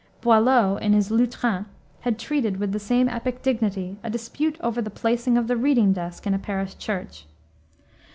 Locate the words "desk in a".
5.93-6.39